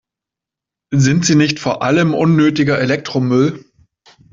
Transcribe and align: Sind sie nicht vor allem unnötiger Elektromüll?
Sind 0.95 1.27
sie 1.27 1.35
nicht 1.35 1.59
vor 1.59 1.83
allem 1.83 2.15
unnötiger 2.15 2.79
Elektromüll? 2.79 3.63